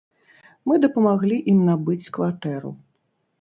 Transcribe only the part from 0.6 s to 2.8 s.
Мы дапамаглі ім набыць кватэру.